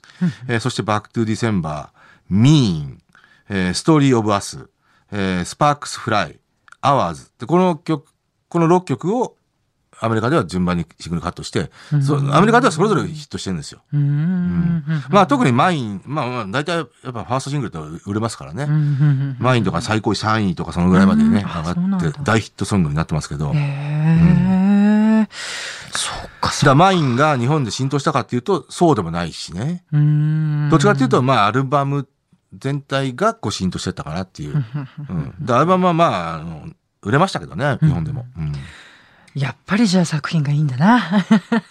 [0.47, 3.01] えーそして Back to December、Mean、
[3.49, 4.69] えー Story of Us、
[5.11, 6.39] えー Sparks Fly、
[6.81, 7.31] Ours。
[7.39, 8.05] で、この曲、
[8.49, 9.35] この6曲を
[10.01, 11.71] アメリカでは順番にシングルカットして、
[12.03, 13.81] そうアメリカではそれぞれヒットしてるんですよ。
[13.93, 14.83] うーん。
[15.09, 18.63] まあ特に Mine、まあまあ大体やっぱファーストシングルって売れますからね。
[18.65, 23.53] うん Mine とか最高位3位とかそのぐらいまでね、うん上がって大ヒットソングになってますけど。
[23.53, 24.44] へえ。
[26.73, 29.83] Mine が日本で浸透したかっていうと、そうでもないしね。
[29.91, 32.07] どっちかっていうと、まあ、アルバム
[32.57, 34.65] 全体がこう浸透してったかなっていう。
[35.09, 35.35] うん。
[35.39, 36.67] で、アルバムはまあ、あの
[37.01, 38.25] 売れましたけどね、日本でも。
[38.37, 38.53] うん。
[39.35, 41.25] やっぱりじゃあ作品がいいんだな。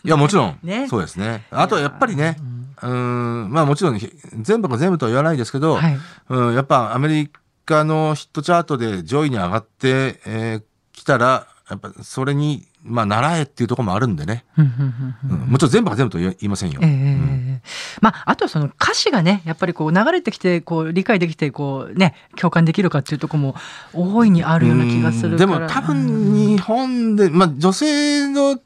[0.05, 1.47] いや、もちろん、ねそうですね。
[1.51, 2.37] あと、やっぱりね、
[2.83, 4.01] うん、まあもちろん、
[4.43, 5.99] 全部が全部とは言わないですけど、はい。
[6.29, 7.31] うん、やっぱアメリ
[7.65, 14.45] カのヒットチャートで上位に上がってき、え来たら、やっぱそれに、まあ、習えっていうところもあるんでね。
[14.59, 15.49] うんうんうんうん。
[15.49, 16.81] もちろん全部が全部と言いませんよ。
[16.83, 17.61] ええ
[18.03, 23.55] まあ、あとその歌詞がね、やっぱりこう流れてきて、こう理解できて、こうね、共感できるかっていうところも
[23.95, 28.61] 大いにあるような気がするでも多分日本で、まあ女性のフ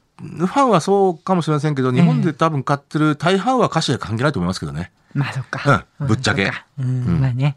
[0.44, 4.90] ァンはそうかもしれませんけど、日本で多分買ってる大半は歌詞で関係ないと思いますけどね。
[5.14, 5.87] まあそっか。
[6.00, 6.06] うん。
[6.08, 6.50] ぶっちゃけ。
[6.80, 7.20] うんうん。
[7.20, 7.56] まあね。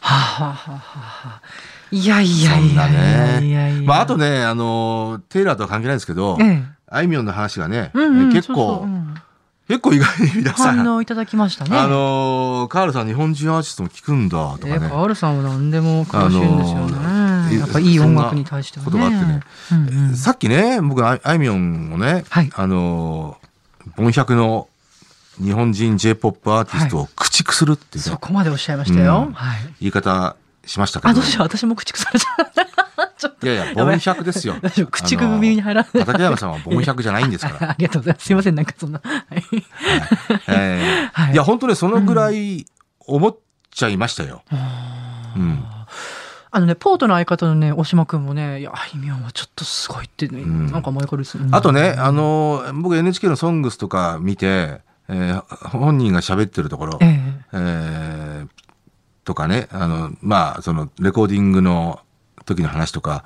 [0.00, 0.80] はあ、はあはあは
[1.36, 1.42] あ、
[1.90, 3.82] いやいやいやいやいやいや。
[3.82, 8.86] まああとね、あの、テイラーとは関係ないですけど、ええあいみょんの話がね、うんうん、結構
[9.68, 11.76] 結構意外に皆さん、反応いただきましたね。
[11.76, 14.74] あのーカールさん日本人アーティストも聞くんだとかね。
[14.76, 16.96] えカールさんは何でも詳しいんですよね。
[16.96, 18.90] あのーやっぱいい音楽に対してはね。
[18.90, 19.40] そんなことがあってね
[19.72, 24.68] うんうんさっきね、僕あい、みょんをね、はいあのー、ボン100の
[25.36, 29.26] 日本人 J-POP アーティストを駆逐するっていうね、そこまでおっしゃいましたよ。
[29.28, 29.58] うんはい。
[29.80, 30.36] 言い方
[30.68, 31.20] しましたけあ、ど。
[31.20, 31.46] どうしよう。
[31.46, 33.10] 私も駆逐されちゃう。
[33.18, 33.46] ちょっと。
[33.46, 34.56] いやいや、ボン100ですよ。
[34.62, 37.70] 大丈夫駆逐耳に入らない畠山さんはボン100じゃないんですから。
[37.72, 38.26] ありがとうございます。
[38.26, 39.00] すいません、なんかそんな。
[39.02, 39.44] はい。
[40.48, 42.66] えーはいいや、本当ね、そのぐらい
[43.00, 43.36] 思っ
[43.70, 44.42] ちゃいましたよ。
[45.36, 45.64] うん。
[46.50, 51.38] あのね、ポートの相方のね、大島くんもね、いや、あいみょんはちょっとすごいってね、んなんか前からです。
[51.50, 58.07] あとね、あのー、僕 NHK のソングスとか見て、えー本人が喋ってるところ、えええー
[59.28, 62.00] とかね、あの、まあ、その、レコーディングの
[62.46, 63.24] 時の話とか、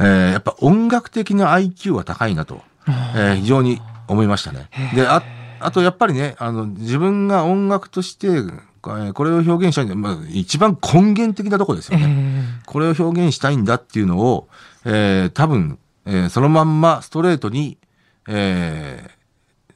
[0.00, 4.68] えーやっぱ音楽的な IQ は高いなと、えー非常に思いましたね。
[4.96, 5.22] で、あ、
[5.60, 12.42] あとやっぱりね、あの、自分が音楽として、えーこれを表現したいんだ、まあ、一番根源的なところですよえね。
[12.58, 14.48] えこれを表現したいんだっていうのを、
[14.84, 17.78] えー多分、えーそのまんまストレートに、
[18.26, 19.10] えー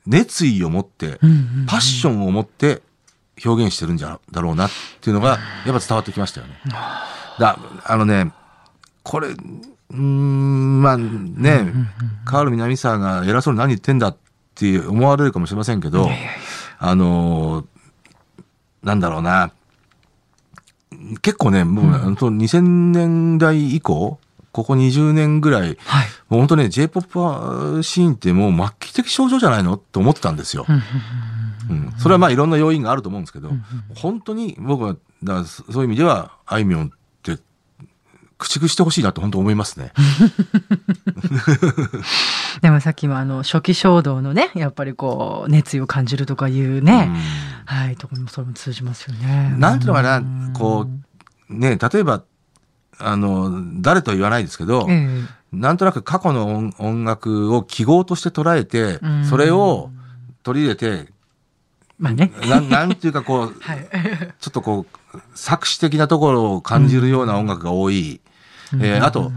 [0.07, 1.19] 熱意を持って、
[1.69, 2.83] パッションを持って
[3.45, 6.59] 表現してるんじゃだろうなっていうのが、やっぱ伝わってきましたよね。
[7.39, 8.33] だあのね、
[9.03, 11.73] これ、うーん、まあね、
[12.25, 14.17] カール南沢が偉そうに何言ってんだっ
[14.55, 16.09] て思われるかもしれませんけど、
[16.79, 17.67] あのー
[18.83, 19.53] なんだろうな、
[21.23, 24.19] 結構ね、もう、本当2000年代以降、
[24.51, 26.07] ここ20年ぐらい、はい。
[26.29, 30.67] もう本当ね、J-POP シーンってもう末期的症状じゃないのって思ってたんですよ。
[31.73, 31.93] うんうんうん。
[31.99, 33.63] それはまあいろんな要因があると思うんですけど、うんうん
[33.95, 36.89] 本当に僕は、だそそういう意味では、あいみょんっ
[37.23, 37.39] て、
[38.39, 39.93] 駆逐してほしいなと本当思いますね。
[42.61, 47.11] でもさっきもあの初期衝動のねやっぱりこう熱意を感じるとかいうね、
[47.65, 49.55] はいとこにもそれも通じますよね。
[49.59, 50.89] なんていうのかなこ
[51.49, 52.23] う、ね、例えば、
[52.99, 59.91] あの、誰とは言わないですけど、ええなんとなく過去の音音楽を記号として捉えてうん、それを
[60.43, 61.13] 取り入れて、
[62.03, 62.33] まあね。
[62.49, 63.89] なんなんていうかこう、 はい。
[64.41, 68.21] ちょっとこう、作詞的なところを感じるような音楽が多い。
[68.75, 69.31] えーあと、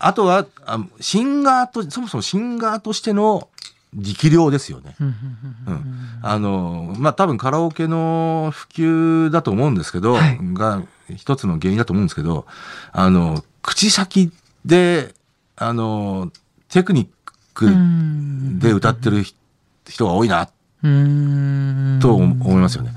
[0.00, 3.48] あとは、あシンガーと、そもそもシンガーとしての
[3.94, 4.96] 力量ですよね。
[5.00, 6.18] うんうんうん。
[6.22, 10.82] あの、まあ、多分カラオケの普及だと思うんですけど、はいが
[11.16, 12.46] 一つの原因だと思うんですけど、
[12.92, 14.32] あの、口先
[14.64, 15.14] で、
[15.54, 16.32] あの、
[16.70, 17.08] テクニッ
[17.54, 19.24] クうんで歌ってる
[19.86, 20.48] 人が多いな、うん
[20.82, 22.92] と思いますよね。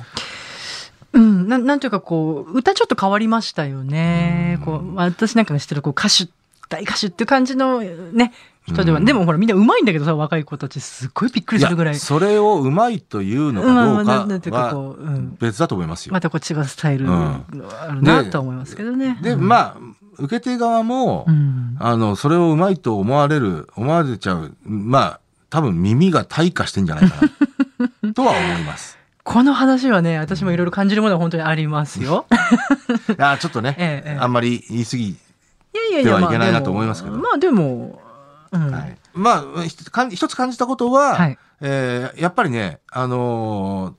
[1.14, 4.60] うん、なんなんていうかこう歌ちょっと変わりましたよね。
[4.66, 6.32] こう私なんかが知ってるこう歌手
[6.70, 8.34] 大歌手っていう感じのね
[8.66, 11.96] 人では、うんでもほらみんな上手いんだけどさ若い子たちすっごいびっくりするぐらい。
[11.96, 14.96] それをうまいというのかどうかは、
[15.40, 16.14] 別だと思いますよ。
[16.14, 19.20] またこう違うスタイルうんあるなとは思いますけどね。
[19.22, 19.78] で、うんまあ、
[20.18, 25.20] 受け手側も、うんあの、それをうまいと思われる、思われちゃう、まあ、
[25.54, 27.28] 多分耳が退化してんじゃないか
[28.02, 28.98] な、 とは思います。
[29.24, 32.26] この話はね私もいろいろ感じるものは本当にありますよ。
[33.20, 35.16] あちょっとね、ええええあんまり言い過ぎ、い
[35.76, 38.02] やいやいやではいけないなと思いますけどまあでも、
[38.52, 40.10] うんはいまあ、一つ感
[40.50, 43.96] じたことは、はいえーやっぱりね、あの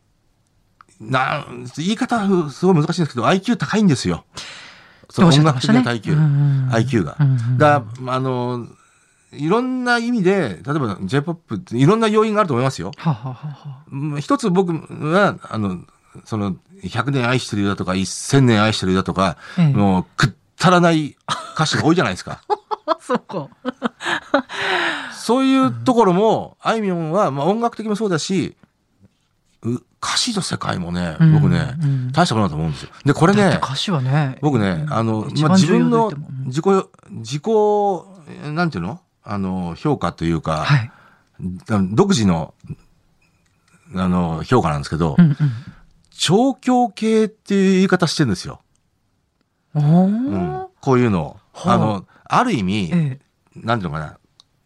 [1.01, 2.19] ーなん、言い方
[2.51, 4.25] すごい難しいんですけど、IQ 高いんですよ。
[5.09, 6.15] その音楽的な IQ。
[6.15, 7.17] うん IQ が。
[7.21, 8.84] うんうんだからあのー
[9.37, 12.93] いろんな意味で、例えば J-POP っていろんな要因があると思いますよ。
[14.21, 15.81] 一つ僕は、あの、
[16.25, 21.17] その、100年愛してるだとか、1000年愛してるだとか、ええもう、くったらない
[21.55, 22.43] 歌詞が多いじゃないですか。
[22.87, 23.49] あ そうか。
[25.13, 28.57] そういうところも、あいみょんは、まあ音楽的もそうだし、
[29.63, 32.91] う歌詞の世界もね、うん僕ね、うん大したことだと思うんですよ。
[33.05, 34.39] で、これね、歌詞はね。
[34.43, 36.13] 僕ね、あの、一まあ、自分の
[36.45, 36.65] 自己、
[37.11, 37.45] 自己、
[38.53, 39.01] なんていうの？
[39.25, 40.91] あの、評価というか、はい。
[41.93, 42.55] 独自の、
[43.95, 45.37] あの、評価なんですけど、うん
[46.17, 48.61] 調教系っていう言い方してるんですよ。
[49.75, 50.67] うん。
[50.81, 53.21] こういうのああの、ある意味、ええ。
[53.57, 54.19] なんていうのか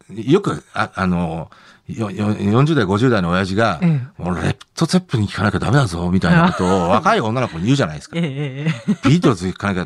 [0.09, 0.13] な。
[0.15, 1.49] よく、ああの、
[1.87, 8.21] よよ40代、50代の親父が、えもうレッド・ツェッペリン聞かなきゃダメだぞ、みたいなことを若い女の子に言うじゃないですかえ。
[8.21, 8.23] え
[8.67, 9.83] ええビートルズ聞かなきゃ。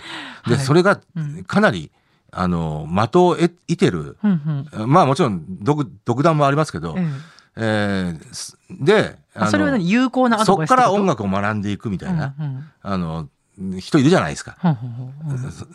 [0.50, 1.92] で、はいそれがうんかなり、
[2.36, 4.18] あの、的を得てる。
[4.24, 4.92] うんうん。
[4.92, 7.02] まあもちろん独、独断もありますけど、え
[7.56, 8.18] え。
[8.20, 9.18] ーすで、
[9.50, 9.90] それは何？
[9.90, 13.30] 有効なそっバイスから音楽楽を学んでいくみたいな、うんうんあの、
[13.80, 14.58] 人いるじゃないですか。
[14.60, 15.14] ほん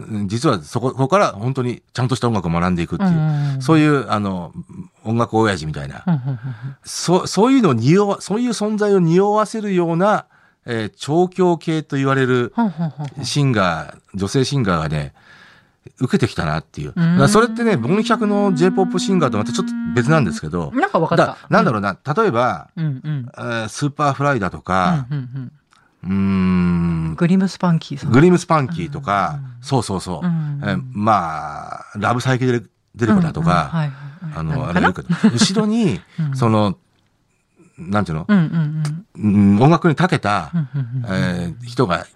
[0.01, 0.29] うん。
[0.29, 4.53] 実はそこ、ここから本当にちゃんとした音楽を学んでいくっていう、うんそういう、あの、
[5.05, 6.39] 音楽親父みたいな、ほんほん
[6.83, 10.27] そそういうのを匂わ、そういう存在を匂わせるような、
[10.67, 12.53] えー調教系と言われる
[13.23, 15.15] シンガー、女性シンガーがね、
[16.01, 16.93] 受けてきたなっていう。
[16.95, 21.27] だうそれってね、ボン100の J-POP シンガーとまたちょっと別なんですけど、なんかわかった。
[21.27, 21.39] だ。
[21.49, 23.31] なんだろうな、例えば、うんうん。
[23.37, 25.53] えースーパーフライだとか、うんうん
[26.05, 28.09] うーん、グリムスパンキー。
[28.11, 30.61] グリムスパンキーとか、そうそうそう、うん。
[30.63, 33.71] えーまあ、ラブサイケデルデルコだとか、
[34.35, 36.37] あの、あれいるけど後ろに、 うん。
[36.37, 36.77] その、
[37.79, 38.83] なんていうの、うんうん
[39.17, 39.63] うん。
[39.63, 41.05] 音楽に長けた、うんうんうん。
[41.09, 42.07] えー人が、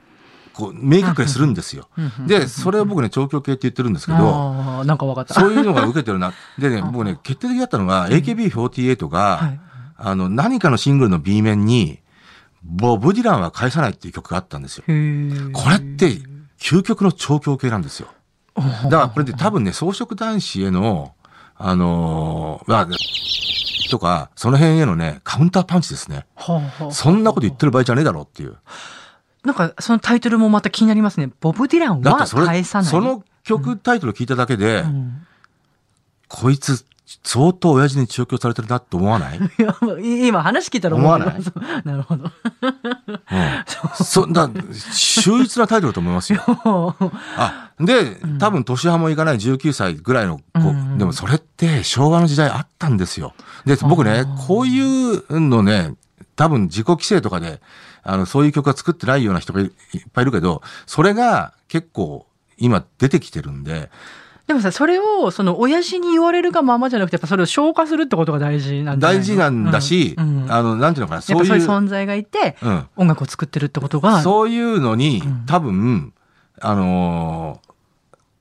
[0.52, 1.88] こう、明確にするんですよ。
[1.96, 5.34] うんうんで、それを僕ね、調教系って言ってるんですけど、なんかわかった。
[5.34, 6.32] そういうのが受けてるな。
[6.58, 9.60] でね、 僕ね、決定的だったのが、AKB48 が、はい
[10.04, 12.00] あの、何かのシングルの B 面に、
[12.64, 14.84] ボブ・ディランは返さないっていう曲があったんですよ。
[14.84, 14.90] こ
[15.70, 16.20] れって、
[16.58, 18.08] 究極の調教系なんですよ。
[18.56, 21.14] だからこれで多分ね、装飾男子への、
[21.56, 22.88] あのーまあ
[23.92, 26.26] とか、その辺へのね、カウンターパンチですね。
[26.90, 28.56] そんなこと言ってる場合じゃねえだろうっていう。
[29.44, 31.30] なんかそのタイトルもまた気になりますね。
[31.40, 32.90] ボブ・ディランは返さない。
[32.90, 35.26] その曲タイトル聞いただけで、うん
[36.32, 36.86] こいつ、
[37.24, 39.40] 相当親父に調教されてるなって思わない、
[40.26, 41.42] 今話聞いたら思わない
[41.84, 42.30] なるほど。
[44.02, 44.50] そんな、
[44.92, 46.42] 秀逸なタイトルだと思いますよ。
[47.36, 53.34] あ、で、多分年派もいかない19歳ぐらいの子、うんでもそれって昭和の時代あったんですよ。
[53.66, 55.94] で、僕ね、こういうのね、
[56.34, 57.60] 多分自己規制とかで、
[58.02, 59.70] あの、そういう曲は作ってないような人がいいっ
[60.12, 62.26] ぱいいるけど、それが結構
[62.58, 63.90] 今出てきてるんで、
[64.46, 69.20] でもさ、それを、その、親父に言われるがままじゃなくて、やっぱそれを消化するってことが大事なんじゃないの？
[69.20, 70.42] 大事なんだし、うん。
[70.44, 72.86] うんあの、なんていうのかな、そういう、ぱそういう存在がいて、うん。
[72.96, 75.46] 音楽を作ってるってことが、そういうのに、うん。
[75.46, 76.12] 多分、
[76.60, 77.72] あのー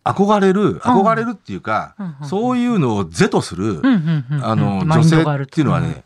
[0.04, 1.94] 憧れる、憧れるっていうか、
[2.24, 3.82] そういうのを是とする、
[4.42, 6.04] あの、女性っていうのはね、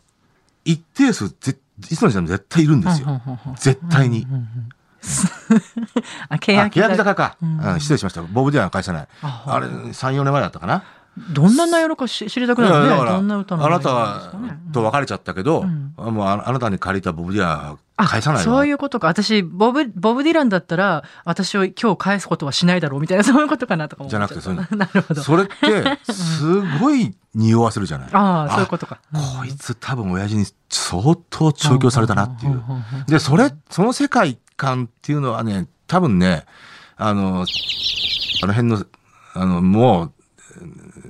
[0.66, 1.56] 一定数ぜ、
[1.90, 3.20] いつの時代も絶対いるんですよ。
[3.56, 4.26] 絶対に。
[6.28, 8.22] あ、あ、欅欅坂か、うんうん失礼しました。
[8.22, 9.08] ボブ・ディランは返さない。
[9.22, 10.82] ああれ、3、4年前だったかな。
[11.30, 12.96] どんな内容かし知りたくなるね。
[12.96, 14.32] どんな歌のあなた
[14.72, 19.06] と別れちゃったけど、うんもうああなたに借りたボブ・ディランはあ返さないわそういうことか。
[19.06, 25.22] 私、ボブ、ボブ・ディランだったら、私を今日返すことはしないだろうみたいな、 そういうことかなとか思っじゃなくてそういう なるほど。
[25.22, 28.08] それって、すごい匂わせるじゃない？
[28.12, 28.98] ああ、そういうことか。
[29.12, 32.62] こいつ多分親父に相当調教されたなっていう。
[33.06, 36.44] で、それ、その世界観っていうのはね、多分ね、
[36.98, 37.46] あの、
[38.42, 38.84] あの辺の、
[39.34, 40.12] あの、もう、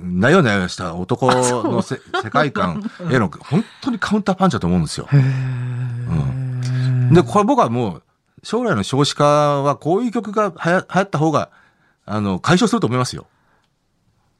[0.03, 5.09] なよなよした男のせ世界観への 本当にカウンターパンチだと思うんですよ。
[5.13, 6.46] へえ。
[7.13, 8.03] で、これ僕はもう、
[8.43, 11.51] 将来の少子化はこういう曲がはや流行った方が、
[12.05, 13.27] あの、解消すると思いますよ。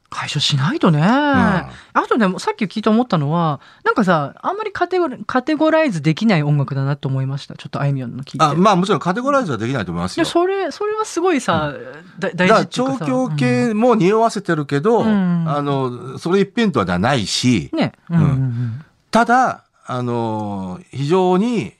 [0.09, 1.01] 解消しないとね。
[1.01, 1.69] あ
[2.07, 7.55] とね、さっき聞いて思ったのは、なんかさ、あんまりカテゴリカテゴライズできない音楽だなと思いました。
[7.55, 8.45] ちょっとあいみょんの聞いて。
[8.45, 10.23] あまあもちろんカテゴライズはできないと思いますよ。
[10.23, 11.73] でそれ、それはすごいさ、
[12.19, 13.05] だ大だから事っていうかさ。
[13.05, 17.91] 調教系も匂わせてるけど、うんあの、それ一辺倒ではないし、うんね。
[18.09, 21.73] うんうんうんただ、あの、非常に、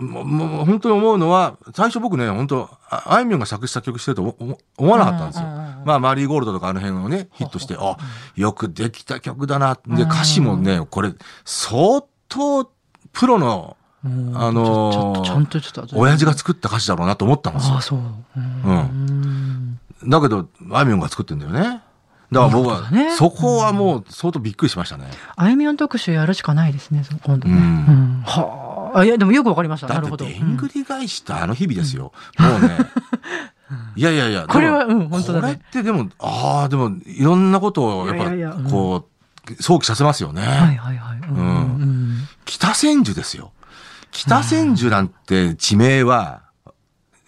[0.00, 4.34] もうもう本当に思うのは、最初僕ね、本当ああいみょんが作詞作曲してると
[4.78, 5.46] 思わなかったんですよ。
[5.84, 7.96] まあ、マリーゴールドとかあの辺をね、ヒットして、あ、
[8.36, 9.78] よくできた曲だな。
[9.86, 11.12] で、歌詞もね、これ、
[11.44, 12.70] 相当、
[13.12, 17.82] プロの、うんあのーちょっとちゃんとちょっと親父が作った歌詞だろうなと思ったんですよああ、。
[17.82, 17.98] そう。
[18.36, 21.82] うんだけど、あいみょんが作ってんだよね。
[22.32, 25.06] だから僕はそこはもう相当びっくりしましたね。
[25.36, 27.54] あいみょん特集やるしかないですね、今度ね。
[27.54, 28.22] うん
[28.94, 29.04] あ。
[29.04, 29.88] いや、でもよくわかりました。
[29.88, 30.24] なるほど。
[30.24, 32.12] でんぐり返したあの日々ですよ。
[32.38, 32.78] もうね。
[33.94, 39.08] いやいやいや、これはうん本当だねこれってでも、ああ、でも、いろんなことを、やっぱ、いやいやいやうんこ
[39.48, 40.42] う、想起させますよね。
[40.42, 41.18] はいはいはい。
[41.28, 42.00] うんうんうん
[42.44, 43.52] 北千住ですよ。
[44.10, 46.42] 北千住なんて地名は、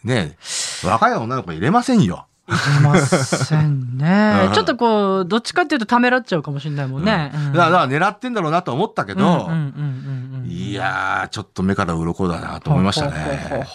[0.02, 0.36] ね、
[0.84, 2.26] 若い女の子入れませんよ。
[2.48, 4.50] いけませんねう。
[4.50, 7.30] んちょっとこう、どっちかっていうとためらっちゃうかもしれないもんね。
[7.34, 10.11] うんだから狙ってんだろうなと思ったけど、うんうんうんうんうん
[10.52, 13.66] いやー、ちょっと目から鱗だなと思いましたね。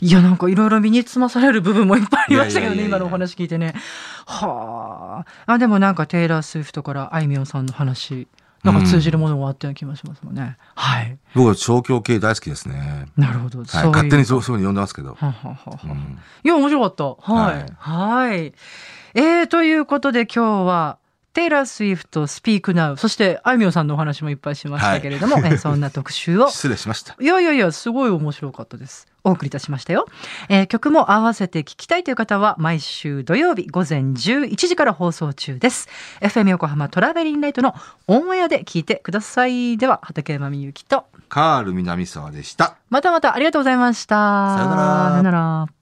[0.00, 3.74] いや、なんかいろいろ身につまされる部分もいっぱいありましたけどね、今のお話聞いてね。
[4.26, 5.52] はあ。
[5.52, 8.26] あ、でもなんかテイラー・スウィフトからあいみょんさんの話、
[8.64, 10.56] なんか通じるものがあったような気がしますもんね。
[10.74, 11.18] はい。
[11.34, 13.06] 僕は調教系大好きですね。
[13.16, 13.58] なるほど。
[13.58, 15.14] はい、そういう勝手にそうそういうふうに呼んでますけど。
[15.14, 17.32] はははうんいや、面白かった。
[17.32, 17.66] はい。
[17.78, 18.54] はい。
[19.14, 20.98] えー、ということで今日は、
[21.32, 27.14] テイラー・スウィフト、スピークナウ、そして、あいみょんさんのお話もいっぱいしましたけれども、えーそんな特集を、 失礼しました。
[27.20, 29.06] いやいやいや、すごい面白かったです。
[29.22, 30.06] お送りいたしましたよ。
[30.48, 35.88] えー曲も合わせて聞きたいという方は、毎週土曜日午前11時から放送中です。
[36.20, 37.74] FM 横浜トラベリンライトの
[38.08, 39.76] オンエアで聞いてください。
[39.76, 42.74] では、畠山みゆきと、カール南沢でした。
[42.88, 44.56] またまたありがとうございました。
[44.56, 45.79] さよならさよなら。